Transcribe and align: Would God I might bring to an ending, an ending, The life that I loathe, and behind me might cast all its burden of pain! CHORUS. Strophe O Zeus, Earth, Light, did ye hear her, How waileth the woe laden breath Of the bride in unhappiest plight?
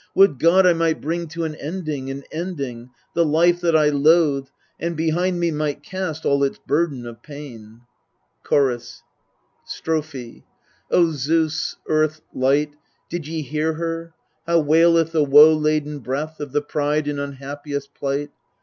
Would 0.15 0.39
God 0.39 0.65
I 0.65 0.73
might 0.73 0.99
bring 0.99 1.27
to 1.27 1.43
an 1.43 1.53
ending, 1.53 2.09
an 2.09 2.23
ending, 2.31 2.89
The 3.13 3.23
life 3.23 3.61
that 3.61 3.75
I 3.77 3.89
loathe, 3.89 4.47
and 4.79 4.97
behind 4.97 5.39
me 5.39 5.51
might 5.51 5.83
cast 5.83 6.25
all 6.25 6.43
its 6.43 6.57
burden 6.57 7.05
of 7.05 7.21
pain! 7.21 7.81
CHORUS. 8.41 9.03
Strophe 9.63 10.41
O 10.89 11.11
Zeus, 11.11 11.75
Earth, 11.87 12.21
Light, 12.33 12.73
did 13.11 13.27
ye 13.27 13.43
hear 13.43 13.73
her, 13.73 14.15
How 14.47 14.59
waileth 14.61 15.11
the 15.11 15.23
woe 15.23 15.53
laden 15.53 15.99
breath 15.99 16.39
Of 16.39 16.51
the 16.51 16.61
bride 16.61 17.07
in 17.07 17.19
unhappiest 17.19 17.93
plight? 17.93 18.31